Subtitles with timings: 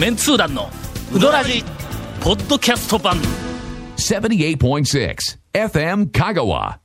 [0.00, 0.70] メンツー団の
[1.14, 1.62] ウドラジ
[2.22, 3.18] ポッドキャスト版。
[3.98, 5.16] 78.6
[5.52, 6.78] FM Kagawa.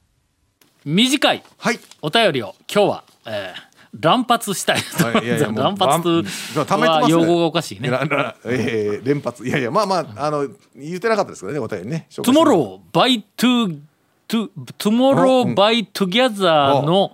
[0.84, 1.42] 短い。
[1.58, 1.80] はい。
[2.02, 2.56] お便りを。
[2.70, 3.66] 今日は、えー
[4.02, 5.06] 乱発したいと。
[5.06, 5.26] はい。
[5.26, 6.28] いやいや 乱発ばん溜めて
[6.60, 6.84] ますね。
[6.84, 7.88] は用語がおかしいね。
[7.88, 9.48] えー連発。
[9.48, 10.46] いやいやまあまああの
[10.76, 12.08] 言ってなかったですけどねお便りね。
[12.12, 13.80] Tomorrow by to
[14.28, 17.10] to Tomorrow by Together の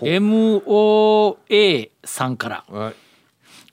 [0.00, 2.64] MOA さんから。
[2.68, 3.05] はい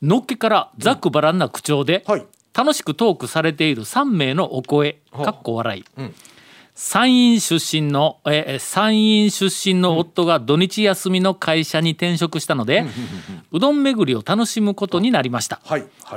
[0.04, 2.26] のっけからざっくばらんな口調ではい。
[2.54, 6.14] 楽しくトークされている3名のお声はかっこ笑い、うん。
[6.76, 12.86] 山陰出身のええ山陰出身の夫が土日休みの会社に転職したので、
[13.52, 15.62] うどん巡りを楽しむことになりました。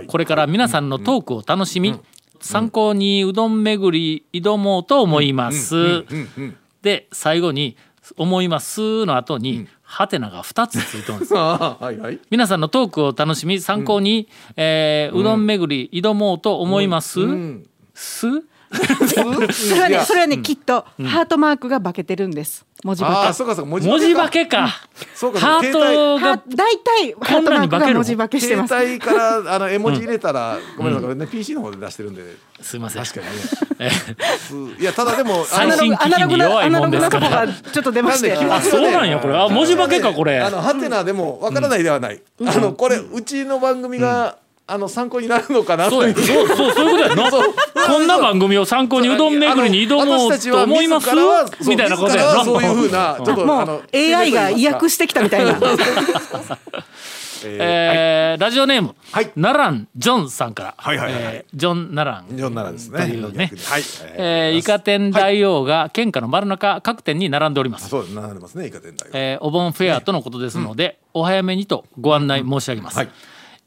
[0.08, 1.98] これから皆さんのトークを楽しみ、
[2.40, 6.04] 参考にうどん巡り挑もうと思います。
[6.82, 7.76] で最後に
[8.16, 11.32] 「思います」の後に「ハテナが2つついてるんです。
[11.34, 12.18] はいはい。
[12.28, 17.66] 皆さんのトークを楽しみ参考に、えーうどん巡り挑もうと思います、うん。
[17.94, 18.26] す？
[18.76, 22.64] それはいねやそれはねきっとハートマークが化けてるんです。
[22.84, 24.68] 文字ああ化そうかそうか文字文字化化けか。
[25.14, 28.74] そうかハートはが大体ハートマークが文字化けしてます。
[28.74, 32.22] 携帯からあの絵文字入れたらごめんなさいこれね PC の方で出してるんで。
[32.60, 33.04] すいません。
[33.04, 33.26] 確か
[33.78, 34.76] にね。
[34.78, 38.32] いやただでもあ最の新機器に弱いもんですかアナログなとこらがちょっと出まして。
[38.34, 39.36] あそうなんやこれ。
[39.36, 40.38] あ文字化けかこれ。
[40.40, 42.20] あのハテナでもわからないではない。
[42.46, 44.36] あのこれうちの番組が
[44.68, 46.26] あの参考になるのかなそうやという。
[46.26, 47.46] そうそうそういうことや。
[47.76, 51.08] なこんな番組を参考にうどん巡りに挑もうと思います？
[51.68, 52.34] みたいなことや。
[52.34, 55.56] なそういうふうなちょっともあのう AI が意訳してきたみたいな。
[57.44, 59.30] えーラジオネーム、はい。
[59.36, 61.24] ナランジョンさんから、はいはいはい。
[61.24, 62.36] はいえージョン・ナラン。
[62.36, 62.98] ジョンならですね。
[62.98, 63.52] というね。
[63.66, 63.82] はい。
[64.16, 69.10] えー、イカ天大王が県下の丸中各店に並んでおります、そうなりますねイカ天大王。
[69.12, 73.08] えーお盆フェアとのことですので、お早めにとご案内申し上げます、はい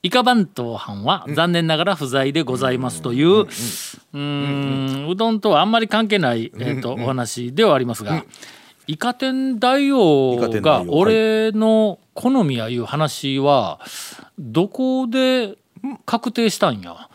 [0.01, 8.23] イカ番頭藩は残念ながら不在でございますといううーんうどんとはあんまり関係ない、えー、とお話ではありますが、
[8.87, 13.79] イカ天大王が俺の好みやいう話は
[14.39, 15.57] どこで
[16.05, 17.09] 確定したんや？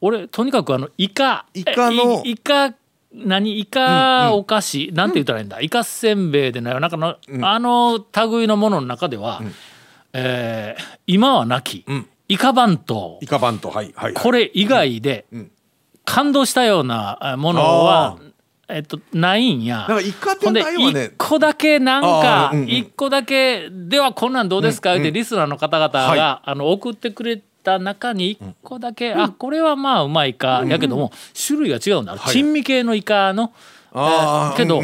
[0.00, 1.46] 俺とにかくあのイカ。
[1.54, 2.74] イカのいイカ
[3.12, 3.58] 何？
[3.58, 5.60] イカお菓子、なんて言ったらいいんだ？
[5.60, 9.40] イカせんべいでないなんかの、あの類のものの中では、
[10.12, 14.14] えー今はなき、んイカ番頭イカバンとはいはい。
[14.14, 15.50] これ以外でん。
[16.04, 18.16] 感動したようなえものは、
[18.68, 19.78] えっと、ないんや。
[19.78, 20.12] なんか一
[21.18, 24.94] 個だけなんか一個だけではこんなんどうですか？
[24.94, 31.10] ってリスナーの方々があの送ってくれた中に一個だけあこれはまあうまいかやけども
[31.46, 32.16] 種類が違うんだ。
[32.16, 32.32] はい。
[32.32, 33.52] 珍味系のイカの
[34.56, 34.80] けど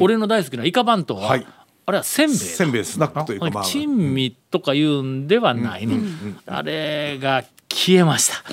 [0.00, 1.46] 俺の大好きなイカ番頭ははい
[1.88, 2.44] あれはせんべいだ。
[2.44, 3.64] せんべいスナックというかまあ。
[3.64, 5.96] 珍味とかいうんではないね、
[6.44, 8.44] あれが消えました、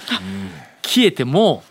[0.82, 1.62] 消えても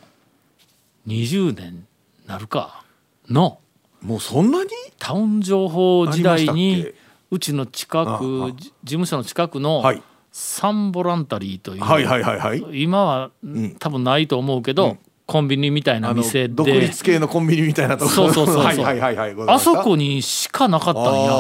[1.07, 1.87] う20年
[2.27, 2.85] なるか。
[3.31, 3.61] の。
[4.03, 4.69] もうそんなに？
[4.99, 6.93] タウン情報時代に
[7.31, 10.03] うちの近くじ事務所の近くのはい。
[10.37, 12.77] サンボランタリーという。
[12.77, 13.31] 今は
[13.79, 18.15] 多分ないと思うけど、コンビニみたいな店独で立系のコンビニみたいなところ。
[18.15, 18.65] そうそうそうそう。
[18.65, 19.49] はいはいはいはい。
[19.49, 21.11] あそこにしかなかったんや。
[21.33, 21.35] あ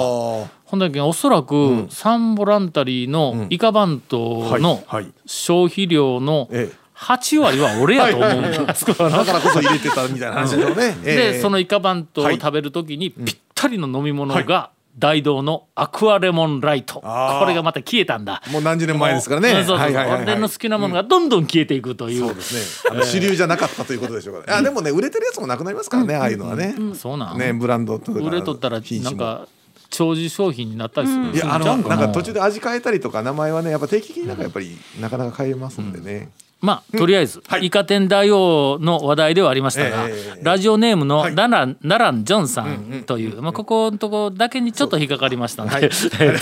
[0.64, 5.12] ほんだけおそらくサンボランタリーのイカバントーのはいはい。
[5.26, 6.84] 消費量のええ。
[6.96, 10.74] 8割は俺やと思うんですだからこそ入れてたみたいな話でしょう
[11.04, 12.36] でそのイカバントをはい。
[12.38, 17.00] 食べる時にぴったりの飲み物が大道のアクアレモンライト。
[17.00, 18.42] これがまた消えたんだ。
[18.52, 19.64] もう何十年前ですからね。
[19.68, 22.20] 俺の好きなものがどんどん消えていくという。
[22.20, 22.90] そうですね。
[22.92, 24.58] あの主流じゃなかったということでしょうから。
[24.58, 26.74] あでもね売れてるやつもなくなりますからねああいうのはね。
[26.94, 28.20] そうなんねブランドとか。
[28.20, 29.48] 売れとったらなんか
[29.90, 31.76] 長寿商品になったりするいやあのな。
[31.76, 36.30] んか途中でで味変えたりとか名前はねやっぱ定期的になんかやっぱりなかなか変えますんでね。
[36.64, 37.66] まあとりあえず、はい。
[37.66, 41.34] イカ天大王の話題ではありましたが、ええラジオネームのはい。
[41.34, 45.84] ナラン,、ナランジョンさんという、まあ、ここのとこだけにちょっと引っかかりましたので、 はい。
[45.84, 45.90] えっ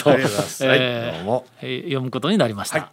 [0.03, 1.45] とえーどうも。
[1.61, 2.79] えー読むことになりました。
[2.79, 2.89] はい。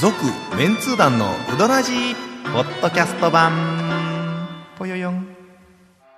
[0.00, 0.14] 続
[0.56, 2.14] メンツー団のウドラジー
[2.52, 3.87] ポッドキャスト版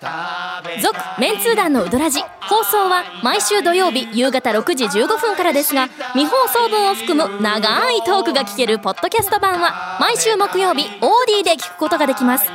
[0.01, 12.51] 続メンツー団のウドラジ放送は毎週土曜日夕方6時15分からですが未放送分を含む長いトークが聞けるポッドキャスト版は毎週木曜日オーディで聞くことができます。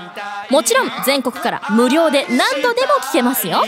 [0.49, 3.63] もちろん全国から無料で何度でも聞けますよ。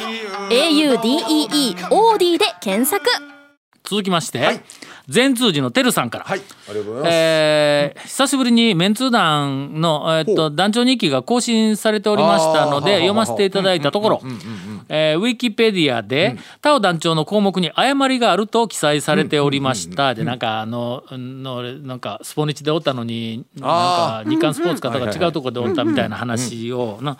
[0.49, 3.05] audeE オーディで検索。
[3.83, 4.61] 続きまして、はい
[5.07, 7.13] 善通寺のてるさんから、はいありがとうございます。
[7.13, 14.21] えー久しぶりにメンツー団の、えーっと団長日記が更新されておりましたのであーははは読ませていただいたところ
[14.89, 20.13] えーウィキペディアで、タオ団長の項目に誤りがあると記載されておりました。
[20.15, 27.17] で、なんかあの、のなんかスポニチでおったのに、なんあか日刊スポーツかとか違うところでおったみたいな話をな、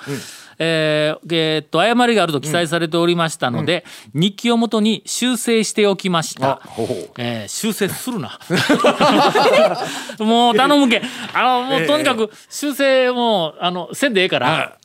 [0.60, 3.84] えーえーっと誤りがあると記載されておりましたので、
[4.14, 6.62] 日記をもとに修正しておきました。
[6.64, 7.10] ほうほう。
[7.18, 8.40] えー修正するな。
[10.20, 11.02] もう頼むけん。
[11.34, 14.78] あの、もうとにかく修正も、あの、せんでええから、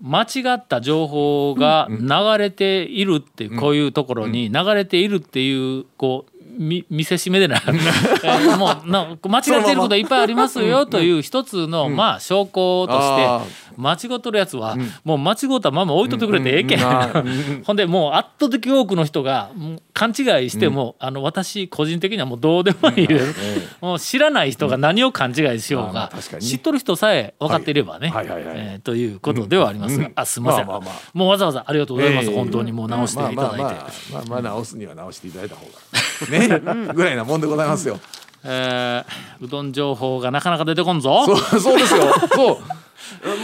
[0.00, 7.62] 間違った情報が流れているっていう、こういうところに流れているっていう、こう、み見せしめでな
[8.56, 16.78] もうな間違っていることいっぱいありますよという一つの、まあ証拠とあして間違っとるやつは、もう間違ったまま置いとってくれてええけん、
[17.64, 19.50] ほんでもう圧倒的多くの人が
[19.94, 23.34] 勘違いしても、あの私個人的にはもうどうでもいいです、
[23.80, 26.10] もう知らない人が何を勘違いしようが、
[26.40, 30.82] 知っとる人さえ分かっていればね、えーということではありますが、あすみません、も
[31.14, 32.36] うわざわざありがとうございます、ええ。
[32.36, 33.58] 本当にもう直していただいて。
[33.58, 36.38] まあまあ直すには直していただいた方が。
[36.38, 36.88] ね。
[36.94, 37.98] ぐらいなもんでございますよ。
[38.44, 41.24] えーうどん情報がなかなか出てこんぞ。
[41.26, 42.02] そうそうですよ。
[42.34, 42.58] そう。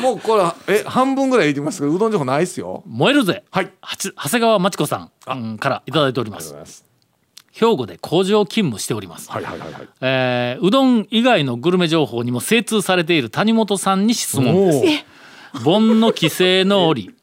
[0.02, 2.82] もうこれえ半分ぐらい言ってますけどうどん情報ないですよ。
[2.86, 3.70] 燃えるぜ、はい。
[3.82, 6.84] 長谷川真知子さんうんからいただいております。
[7.52, 9.88] 兵庫で工場勤務しております、はいはいはいはい。
[10.00, 15.04] えーうどん以外のグルメ情報にも精通されている谷本さんに質問です。
[15.62, 17.14] 盆の帰省の折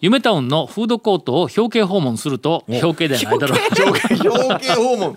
[0.00, 3.58] 夢タウンのフードコートを表敬訪問すると表敬ではないだろう。
[3.84, 5.16] 表敬訪問。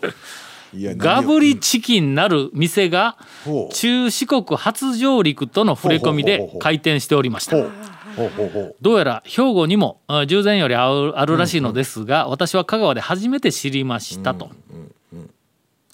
[0.98, 3.18] ガブリチキンなる店が
[3.74, 7.58] 中四国初上陸との触れ込みで開店しておりました。
[8.82, 14.50] どうやら兵庫にもあ従前よりあるあるらしいのですが、私は香川で初めて知りましたと、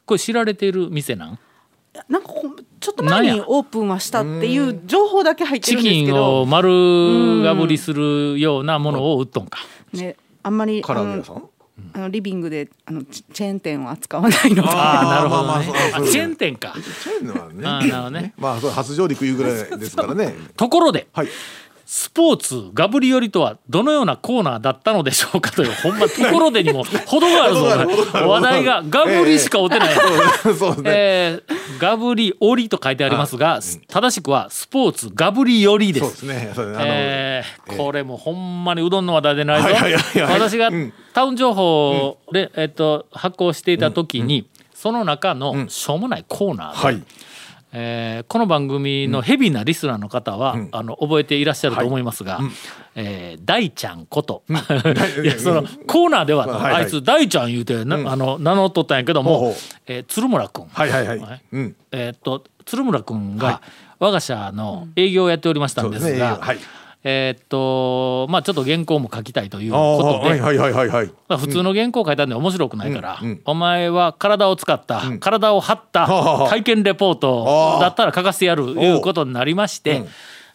[0.06, 1.40] これ知られている店なん？
[2.10, 2.30] なんか
[2.80, 9.60] ちょっと前にオープンはしたっていう情報だけ入ってチるんですキンをけど、丸がぶりするようなものを売っとんか、
[9.94, 11.50] ね、あんまり唐揚げ屋さん？
[11.94, 16.74] あのリビングであのチチェーン店を扱わないのでああなるほどね、チェーン店か
[17.04, 17.28] チェーン
[17.60, 18.22] のはね。
[18.22, 20.34] ね まあそう初上陸いうぐらいですからね。
[20.56, 21.28] ところではい。
[21.86, 27.64] スポーツガブリ寄りとはどのようなコーナーだったのでしょうかというほんまところでにも程があるぞ
[28.28, 29.94] 話題がガブリしか追ってない、
[30.42, 30.82] そうですね。
[30.86, 33.60] えーガブリ折りと書いてありますが、
[33.90, 36.24] 正しくはスポーツガブリ寄りです。
[36.24, 36.54] ね。
[36.58, 39.68] えーこれもほんまにうどんの話題でないぞ。
[39.68, 47.04] はいはいはいはい私がうんタウン情報で、えっと発行していた時に、その中のしょうもないコーナーで、はい。
[47.78, 52.40] えーこの番組のヘビーなリスナーの方は、あの覚えていらっしゃると思いますが、
[52.96, 54.54] えー大ちゃんこと、 い
[55.28, 56.74] やそのコーナーでは、はい。
[56.74, 59.54] はいあいつ大ちゃん言うてな、あの名乗っとったんやけども、
[59.88, 61.20] えー鶴村君、はいはいはい。
[61.92, 63.62] えーっと鶴村君が
[64.00, 66.26] 我が社の営業をやっておりましたんですそうですね。
[66.26, 66.58] はい
[67.08, 70.42] えーっとまあちょっと原稿も書きたいということで、
[71.38, 76.08] 普通の原稿書いたんで面白くないから、うんうんお前は体を使った、体を張った
[76.50, 80.04] 体験レポートだったら書かせてやるいうことになりまして、う。
[80.06, 80.08] ん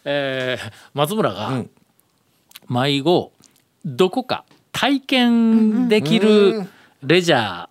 [0.03, 1.69] えー松村がん。
[2.67, 3.31] 迷子
[3.85, 4.43] どこか
[4.73, 6.67] 体験できる
[7.01, 7.69] レジャ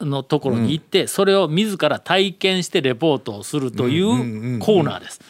[0.00, 5.20] ーのところに行って、それを自ら体験してレポートをするといんうんうんうコーナーです。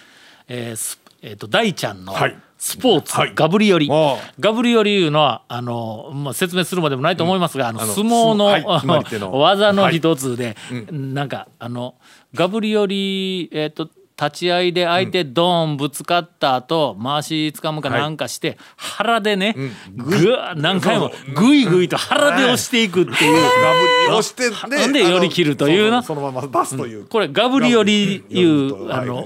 [0.48, 3.32] えーすえーと大ちゃんのはいスポーツ、はい。
[3.34, 4.32] ガブリ寄り、ああ。
[4.40, 9.38] ガブリ寄りいうのはあの、まあ、説明するまでもないと思いますが、あのあの相撲の、はいの。
[9.38, 10.56] 技の一つで、
[10.90, 11.94] なんかあの
[12.34, 19.56] ガブリ寄り、えー、と立ち合いで相手ドーンぶつかった後回し掴むかなんかして、腹でね、
[19.96, 23.16] ぐわ何回もグイグイと腹で押していくっていう。
[23.16, 27.06] ガブリ押して なんで寄り切るというなそのそのまま出すという。
[27.06, 29.24] これガブリ寄りいう、あの、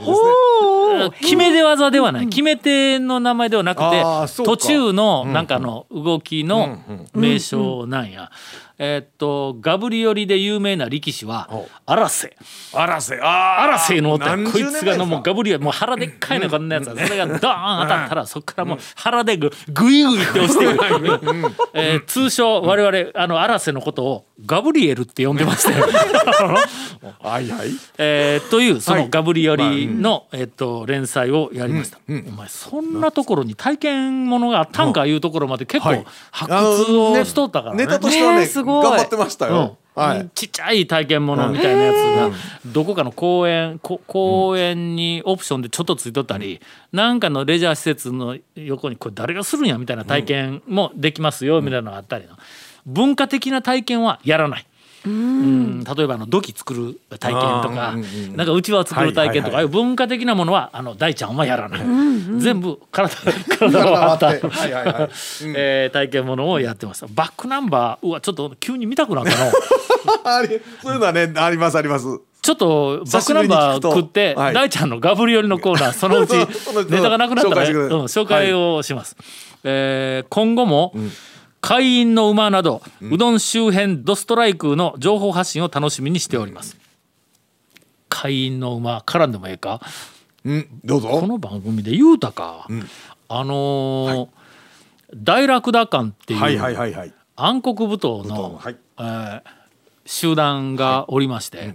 [1.20, 6.78] 決め手技ではない、決め手の名前ではなくて途中のなんかの動きの
[7.14, 8.30] 名称なんや。
[8.80, 11.48] えーっとガブリ寄りで有名な力士は
[11.84, 12.36] 荒瀬。
[12.72, 13.18] 荒瀬。
[13.20, 17.48] あ荒瀬のおった何こいつがのもうガブリ寄りもう腹でっかいのこんなやつだそれがドーン当
[17.88, 25.84] たったらそこからもう腹でググイグイって押していく、 えー通称我々あの荒瀬のことをガブリエルって呼んでましたよ。
[27.20, 27.70] はいはい。
[27.98, 29.02] えーというそはい。
[29.04, 35.98] のガブリ寄りの、えっと連載をやりました、お前そんなところに体験ものがあったんかいうところまで結はい。
[35.98, 37.84] 構発掘をしとったからね。
[37.86, 39.76] ネタとしてはね、ごい頑張ってましたよ。
[39.94, 40.30] はい。
[40.32, 42.30] ちっちゃい体験ものみたいなやつが
[42.66, 46.60] どこかの公園こ公園にオプションでちょっとついとったり、
[46.92, 52.36] なんかのレジャー施設の横にこれ誰がするんやみたいな体験もできますよみたいなのがあったりの
[52.86, 54.66] 文化的な体験はやらない。
[55.06, 55.84] うん。
[55.84, 57.94] 例えばあの土器作る体験とか、
[58.36, 61.80] なんかうちわを作る体験とか、ああいう文化的なものはあの大ちゃんお前やらない、
[62.38, 63.14] 全部体
[63.58, 65.10] 体を張った、 はいはいはい。
[65.54, 69.52] えー体験ものをやってましたバックナンバーうわちょっと急に見たくなったの。
[70.24, 72.06] あれそういうのはねありますあります。
[72.40, 74.54] ちょっとバックナンバー食って、はい。
[74.54, 76.34] 大ちゃんのガブリオリのコーナー そのうち
[76.90, 77.74] ネタがなくなったらうん
[78.04, 79.16] 紹介をします、
[79.64, 80.94] えー今後も、
[81.60, 86.76] 会員の馬など、うどん周辺ドストライクの情報発信を楽しみにしております。
[88.08, 89.80] 会員の馬絡んでもええか？
[90.44, 92.66] うんどうこぞの番組で言うたか、
[93.28, 94.28] あのー
[95.16, 97.14] 大ラクダ館っていう、はいはいはいはい。
[97.34, 98.76] 暗黒舞踏ののはい。
[98.98, 99.42] えー
[100.10, 101.74] 集団がおりまして、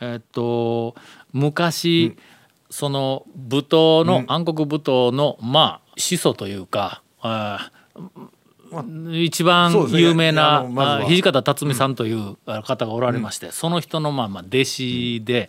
[0.00, 0.94] えーっと
[1.32, 2.16] 昔、
[2.70, 8.10] その舞踏の、暗黒舞踏のまあ始祖というか、あー
[9.12, 15.48] 一番有名な、あのま土方辰巳さんというあ方がおられまして、その人のまあまあ弟子で、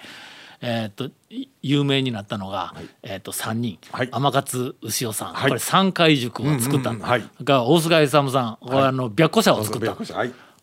[0.62, 4.10] えーっとい有名になったのが、えーっと3人、はい。
[4.12, 5.50] 天勝牛尾さん、はい。
[5.50, 7.10] これ三回塾を作ったの、うんうんうん。
[7.10, 7.24] はい。
[7.44, 9.96] が大菅勇さん、これあの白虎社を作った。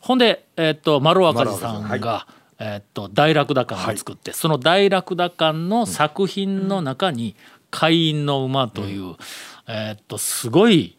[0.00, 2.00] ほんで、えっと丸若寺さん。
[2.00, 2.26] が、
[2.59, 7.37] えっと大楽打館を作って、その大楽打館の作品の中に
[7.71, 9.16] 「会員の馬」という、
[9.66, 10.97] えっとすごい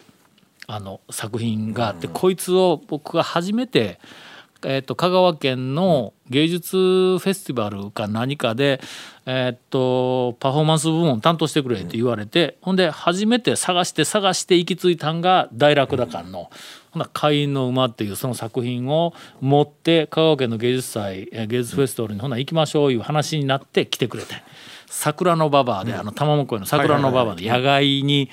[0.68, 4.00] あの作品があって、こいつを僕が初めて、
[4.64, 8.82] えっと香川県の芸術フェスティバルか何かで、
[9.26, 16.50] えっとパフォーマンス部門を担当してくれって言われて、ほんで初めて探して探して行き着いたんが大楽打館の。
[16.92, 24.36] ほな会員の馬っていうその作品を持って香川県の芸術祭えー芸術フェスティバルにほな行きましょういう話になって来てくれて
[24.96, 28.32] 桜の馬場で、あの玉向こいの桜の馬場で野外に、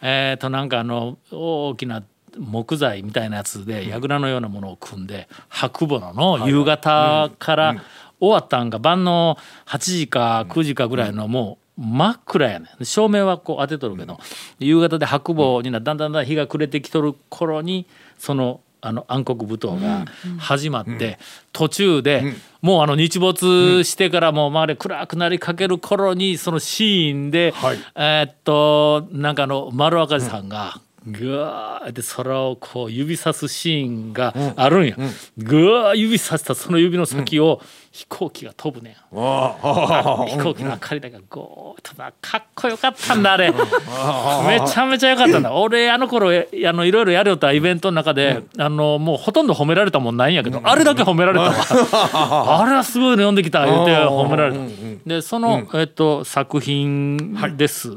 [0.00, 2.02] えっとなんかあの大きな
[2.38, 7.76] 木材みたいなやつで櫓のようなものを組んで白母の夕方から
[8.20, 9.36] 終わったんが晩の
[9.66, 12.84] 8時か9時かぐらいのもう真っ暗やねん。
[12.84, 14.18] 照明はこう当てとるけど
[14.58, 17.86] 夕方で白母になだんだんだん日が暮れてきとる頃に
[18.18, 20.04] そのあの暗黒舞踏が
[20.38, 21.18] 始まって
[21.52, 27.78] 途中でもうあの日没してからもう周り暗くなりかける頃にそのシーンではい。
[27.96, 30.80] えーっとなんかあの丸赤字さんが
[31.10, 34.96] ぐわーって空をこう指さすシーンがあるんや、
[35.38, 37.60] ぐわー指さしたその指の先を
[37.90, 43.50] 飛行機が飛ぶねん、 飛行機の明かりだけがゴーッとなかっこよかったんだあれ。
[43.50, 45.52] めちゃめちゃよかったんだ。
[45.52, 52.60] 俺あの頃えあのいろいろやりよったイベントの中で、あのもうほとんど褒められたもんないんやけど、あれだけ褒められたわ。
[52.60, 54.60] あれはすごいの読んできた言って褒められた。
[55.06, 57.96] でその、えっと作品です、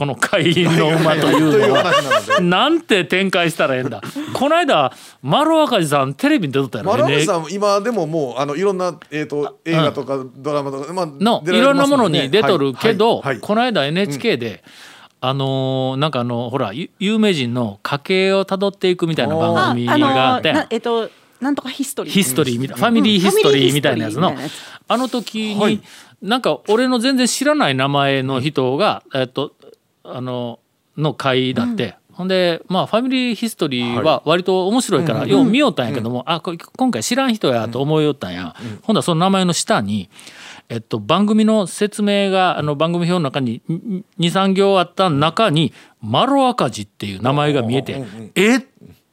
[0.00, 1.84] この「会員の馬」というのは。
[1.84, 4.00] 話なんて展開したらええんだ。
[4.32, 6.92] この間丸若さんテレビに出とったやろ。
[6.92, 13.24] 丸ね山さん今でももうあのいろんなえっと映画とかドラマとかまあのいろんなものねに出とるけど、はい。
[13.24, 13.40] はい。
[13.40, 14.64] この間 NHK で、
[15.20, 20.54] あのーなんかあのほらゆ有名人の家系をたどっていくみたいな番組あがあって。
[20.54, 21.10] なえっと
[21.42, 22.12] なんとかヒストリー。
[22.12, 24.34] ヒストリーみたいな、ファミリーヒストリーみたいなやつの、
[24.88, 25.80] あの時に、
[26.20, 29.52] なんか俺の全然知らない名前の人が、えっと
[30.16, 30.58] あの
[30.96, 40.10] の会だって、ほんでまあファミリーヒストリーは割と面白いから、よう見よったんやけども、あこれ今回知らん人やと思いよったんや、ほんだらその名前の下に
[40.70, 43.60] えっと、番組の説明があの番組表の中に
[44.20, 48.04] 23行あった中に「丸赤字」っていう名前が見えて
[48.36, 48.64] 「えっ?」っ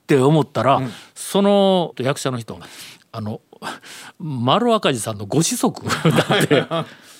[0.05, 0.79] て思ったら、
[1.15, 2.59] その役者の人
[3.11, 3.41] あの
[4.19, 6.63] 丸赤字さんのご子息だって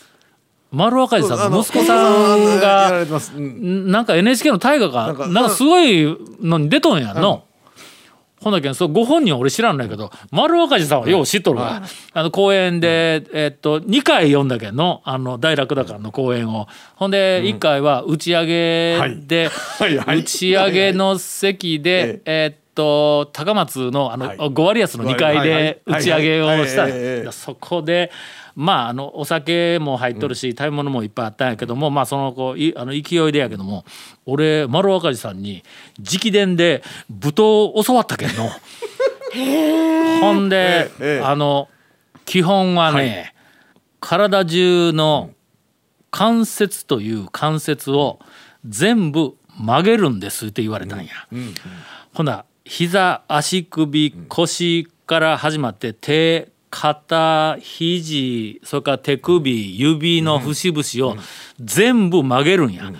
[0.71, 3.05] 丸赤字さんの息子さんが
[3.39, 7.43] なんか NHK の大河がなんかなんかすごいのに出とんやんの。
[8.39, 11.81] ほんだけんそうご本人は俺知らんないけど丸岡寺さんはよう知っとるわ、
[12.13, 19.49] あの公演で、えっと2回読んだけんのあの大楽高の公演をほんで1回は打ち上げで、
[20.05, 28.11] 打ち上げの席で、えっと高松のあの、はい5割安の2階で打ち上げをしたそこで
[28.57, 33.85] まああのお酒も入っとるし食べ物もいっぱいあったんやけども、まあそのこういあの勢いでやけども
[34.25, 35.63] 俺丸岡寺さんに
[35.99, 38.49] 直伝で舞踏を教わったけんの。
[40.21, 41.21] ほんで、ええええ。
[41.21, 41.69] あの
[42.25, 43.35] 基本はね、
[43.99, 45.29] 体中の
[46.09, 48.19] 関節という関節を
[48.65, 51.11] 全部曲げるんですって言われたんや。
[52.11, 61.17] ほな膝足首腰から始まって手肩肘それから手首指の節々を
[61.59, 62.91] 全部曲げるんや。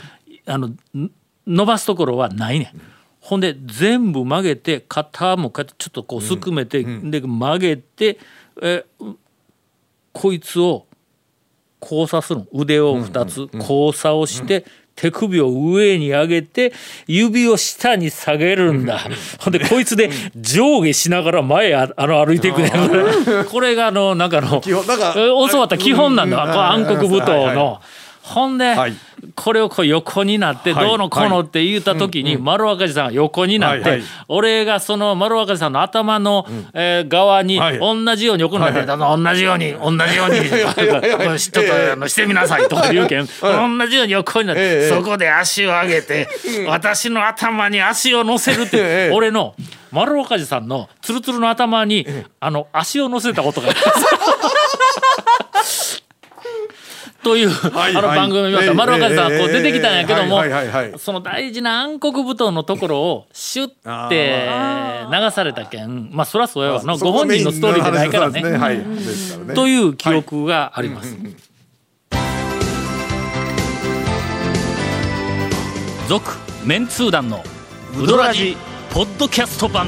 [0.45, 1.11] あのん
[1.45, 2.81] 伸ばすところはないねん。
[3.19, 8.19] ほんで全部曲げて肩もちょっとこうすくめて、で曲げて
[8.61, 8.85] え
[10.13, 10.87] こいつを
[11.81, 14.65] 交差するの腕を2つ交差をして、
[14.97, 16.73] 手首を上に上げて
[17.07, 18.99] 指を下に下げるんだ、
[19.39, 22.71] ほんでこいつで上下しながら前ああの歩いていくね。
[23.49, 24.75] これがあのなんかあの教
[25.59, 26.51] わった基本なんだ、うん。
[26.85, 27.79] 暗黒舞踏の。
[28.27, 28.93] ほんで、はい。
[29.35, 30.87] これをこう横になってはい。
[30.87, 37.79] どうのこうのって言った時に丸若寺さんが横になって俺がその丸若寺さんの頭のえー側にはい。
[37.79, 46.27] 同じように横になって同じように同じように ちょっとあのしてみなさいとか言うけん同じように横になっええてそこで足を上げて
[46.67, 49.55] 私の頭に足を乗せるっえてえ俺の
[49.91, 52.05] 丸若寺さんのツルツルの頭に
[52.39, 54.05] あの足を乗せたことがあります。
[57.27, 60.41] という、いあの番組を見ました、ええ丸若寺さんがこうええ出てきたんやけども、
[60.97, 64.49] その大事な暗黒舞踏のところをシュッて
[65.11, 66.83] 流されたけんまあそりゃそうやわ。
[66.83, 69.53] のご本人のストーリーでないからね。
[69.53, 71.17] という記憶があります。
[76.07, 76.31] 続、
[76.63, 77.43] メンツー団の
[78.01, 78.55] ウドラジ
[78.91, 79.87] ポッドキャスト版。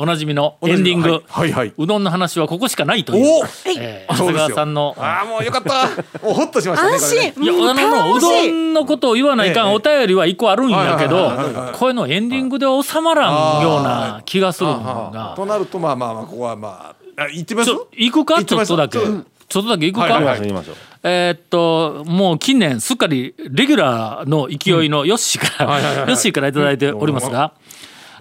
[0.00, 1.72] おなじみのエンディング、はいはいはい。
[1.76, 3.44] うどんの話はここしかないというお、
[3.78, 4.94] えー長谷川さんの。
[4.96, 5.88] ああもうよかった。
[6.24, 7.18] もうほっとしましたね安心。
[7.18, 7.34] ね。
[7.40, 11.32] いや、うんあの、うどんのことを言わないかんええお便りは一個あるんやけど
[11.72, 13.28] こういうのエンディングで収まら
[13.58, 15.34] んような気がするのが。
[15.36, 17.72] となるとまあまあまあここはまああ行ってみます？
[17.96, 18.44] 行くか？
[18.44, 18.98] ちょっとだけ。
[18.98, 19.04] ち
[19.48, 20.40] ちょょっとだけ行くか、はいはいはい。
[20.42, 20.76] 言いましょう。
[21.02, 27.52] えーっと、もう近年すっかりレギュラーの勢いのヨッシーから、 ヨッシーからいただいておりますが、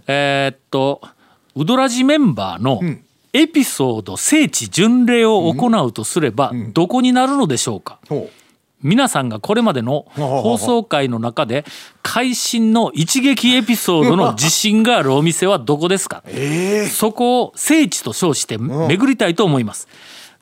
[0.08, 1.02] えーっと、
[1.58, 2.82] ウドラジメンバーの
[3.34, 7.98] エピソード聖地巡礼を行うとすれば、どこになるのでしょうか？
[8.08, 8.30] ほ
[8.84, 11.66] 皆さんがこれまでの放送回の中で
[12.04, 16.22] 会心の一撃エピソードの自信があるお店はどこですか？
[16.28, 19.88] うええそこを聖地と称して巡りたいと思います。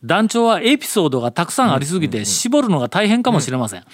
[0.04, 3.86] 団長はエピソードがたくさんありすぎて絞るのが大変かもしれません。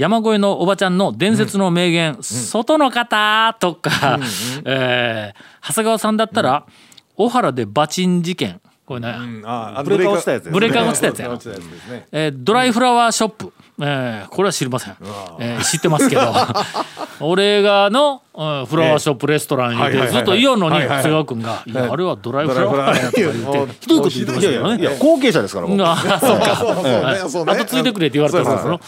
[0.00, 4.18] 山越えのおばちゃんの伝説の名言「外の方」とか、
[4.64, 6.64] えー長谷川さんだったら
[7.16, 9.12] 「小原でバチン事件」これね、
[9.84, 10.52] ブレーカー落ちたやつですね。
[10.52, 11.54] ブレーカー落ちたやつや
[12.12, 14.96] えードライフラワーショップ、えーこれは知りません、
[15.38, 16.32] えー知ってますけど。
[17.20, 23.74] 俺がの、うんフラワーショップレストラン言うはいはいはいてずっと言おうのに長谷川君が「いやあれはドライフラワーや」とか言って。
[23.80, 24.32] ひどいこと言って。
[24.32, 24.80] ましたよね。
[24.80, 25.96] いや、後継者ですから、僕あ
[27.28, 28.80] そうあとついてくれって言われたからその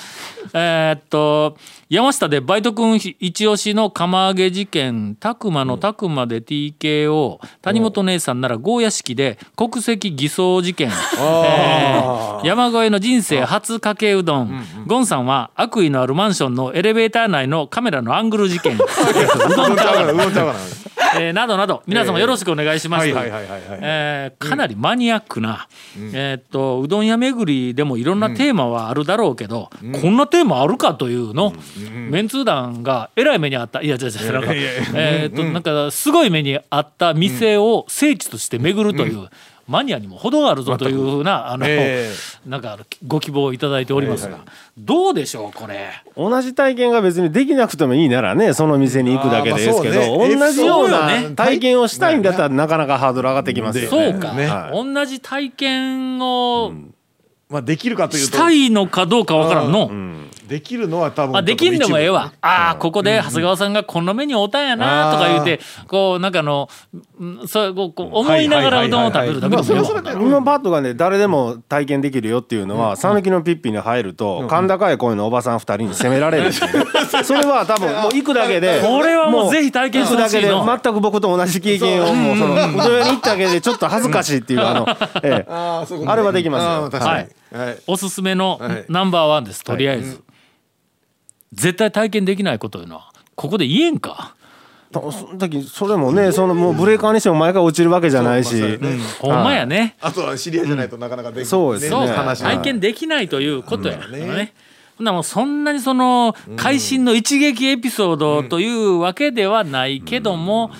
[0.55, 1.57] えーっと
[1.88, 18.79] 山下でバイト君一押しの釜揚げ事件拓磨の拓磨で TKO 谷本姉さんならゴーヤ式で国籍偽装事件、えー山越えの人生初かけうどん、ゴンさんは悪意のあるマンションのエレベーター内のカメラのアングル事件う
[19.48, 20.59] どんちゃうわうどんちゃうかな
[21.14, 23.00] えーなどなど皆様よろしくお願いします。
[23.00, 23.78] はいはいはいはいはい。
[23.83, 25.68] えーかなりマニアックな、
[26.14, 31.52] えーっとうどん屋巡りでもいろんなテーマはあるだろうけど、こんなテーマあるかというの、
[32.11, 39.28] メンツー団がえらい目にあったいや違う違うなんかえーっとなんかすごい目にあった店を聖地として巡るという。
[39.68, 42.11] マニアにも程があるぞというふうなあの、え
[42.46, 44.40] なんかご希望をいただいておりますが、
[44.77, 45.90] どうでしょうこれ？
[46.16, 50.37] 同じ体験が別にできなくてもいいならねその店に行くだけですけど、ね。
[50.37, 51.31] 同じようなね。
[51.37, 53.88] 体験をしたいんだったらなかなかハードル上がってきますよね。
[53.88, 54.46] そうか、ね。
[54.46, 54.94] はい。
[54.94, 56.72] 同じ体験を
[57.48, 58.33] まあできるかというと。
[58.37, 59.90] したいのかどうかわからんの。
[60.53, 62.31] できるのは多分あできんでもええわ。
[62.43, 66.69] ああ、ここで長谷川さんがこんな目におったんやなとか言うて、こう、なんかあの、
[67.19, 69.65] うんそうこうこう思いながらうどんを食べるだけでも。
[69.71, 70.21] ええわ。
[70.21, 76.53] 今パッドがね誰でも体験できるよっていうのは讃岐、のピッピに入ると甲高い声のおばさん2人に責められる。
[76.53, 84.87] それは多分 もう行くだけでこれはもうぜひ体験してほしい全く僕と同じ経験をもうそのうどん屋に行っただけでちょっと恥ずかしいっていうあの、
[85.23, 85.87] ええ、あ
[86.17, 86.71] れはできますよ。
[86.71, 87.29] あー確かに。
[87.59, 87.77] はい。
[87.87, 90.21] おすすめのはいナンバーワンです、とりあえず。
[91.53, 94.35] 絶対体験できないこというのは、ここで言えんか？
[94.93, 99.97] その時それもねそのもうブレーカーにしても毎回落ちるわけじゃないし、そうまあほんまやね。
[100.03, 101.47] あとは知り合いじゃないとなかなかできない。
[101.47, 102.07] そうですね。
[102.37, 104.53] 体験できないということやからね。
[104.99, 110.71] ほんならもうそんなにその会心の一撃エピソードというわけではないけども、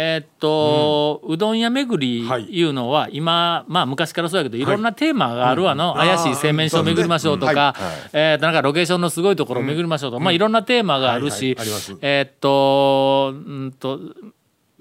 [0.00, 2.44] えーっと、うどん屋巡りはい。
[2.44, 4.64] いうのは今まあ昔からそうやけどい。
[4.64, 7.74] ろんなテーマがあるわの、怪しい製麺所を巡りましょうとか、
[8.12, 11.80] えーっとなんかロケーションのすごいところを巡りましょうとか、まあいろんなテーマがあるし、はいはい。
[12.00, 13.98] えーっとうんと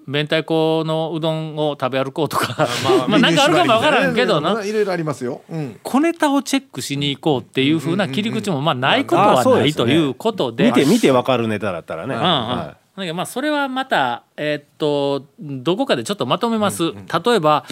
[0.05, 2.67] 明太子のうどんを食べ歩こうとか
[3.09, 4.63] まあ なんかあるかもわからんけどな。
[4.63, 5.41] いろいろありますよ。
[5.49, 5.79] うん。
[5.81, 10.65] 小ネタをチェックしに行こうっていうふうな切り口もまあないことはないということで。
[10.67, 12.21] 見て見てわかるネタだったらね、うん。
[12.21, 12.27] うん。
[12.27, 16.91] はだけどまあそれはまたえーっとどこかでちょっとまとめます。
[16.93, 17.65] 例えば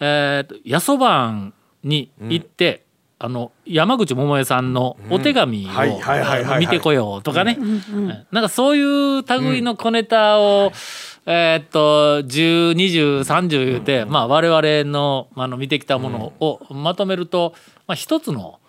[0.00, 2.84] えーっとやそばんに行って。
[3.20, 7.56] あの山口百恵さんのお手紙を見てこようとかね。
[7.58, 10.70] うんなんかそういう類の小ネタを
[11.26, 17.54] えーっと102030言うてまあ我々のあの見てきたものをまとめると
[17.88, 18.60] まあ一つの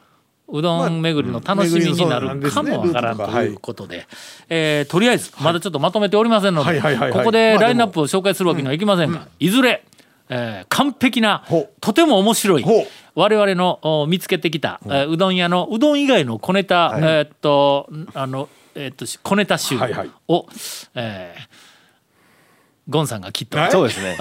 [0.51, 4.07] うどん巡りの楽しみになるかもわからんということで、
[4.49, 6.81] えーとりあえずまだちょっとまとめておりませんので、
[7.11, 9.83] ここでラインナップを紹介するわけにはいきませんが、いずれ、
[10.29, 11.43] えー完璧な
[11.81, 12.65] とても面白い
[13.15, 19.75] 我々のお見つけてきた、えーうどん屋のうどん以外の小ネタ、えーっとあのえーっと小ネタ集
[20.27, 20.47] を、
[20.95, 21.68] えー
[22.89, 23.71] ゴンさんがきっとはい？
[23.71, 24.17] そうですね。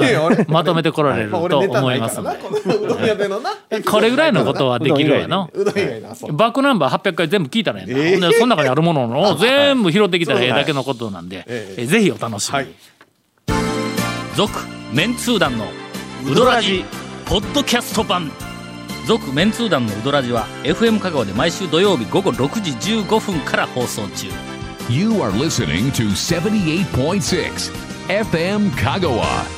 [0.48, 2.16] まとめてこられるまあと思います。
[2.16, 3.50] このうどん屋でのな。
[3.90, 5.48] これぐらいのことはできるわな。
[6.14, 6.32] そう。
[6.32, 8.10] バックナンバー800回全部聞いたらええんだ、ええ。
[8.12, 11.44] ほんでその中にあるものを 全部拾ってきたらええだけのことなんで、
[11.76, 12.66] ぜひお楽しみ。
[14.36, 14.52] 続、
[14.92, 15.66] メンツー団の
[16.30, 16.84] ウドラジ
[17.24, 18.30] ポッドキャスト版。
[19.06, 24.26] 続メンツー団のウドラジは FM 香川で毎週土曜日午後6時15分から放送中。
[24.90, 29.57] You are listening to 78.6 FM Kagawa.